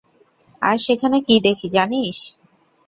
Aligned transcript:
আর 0.61 0.77
সেখানে 0.85 1.17
কী 1.27 1.35
দেখি, 1.47 1.67
জানিস? 1.69 2.17